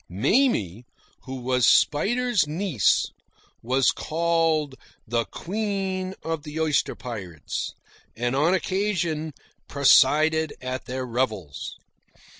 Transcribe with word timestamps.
Mamie, 0.09 0.83
who 1.25 1.35
was 1.35 1.67
Spider's 1.67 2.47
niece, 2.47 3.11
was 3.61 3.91
called 3.91 4.73
the 5.07 5.25
Queen 5.25 6.15
of 6.23 6.41
the 6.41 6.59
Oyster 6.59 6.95
Pirates, 6.95 7.75
and, 8.15 8.35
on 8.35 8.55
occasion, 8.55 9.31
presided 9.67 10.53
at 10.59 10.85
their 10.85 11.05
revels. 11.05 11.77